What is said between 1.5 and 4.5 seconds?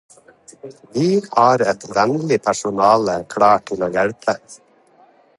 et vennlig personale klar til å hjelpe.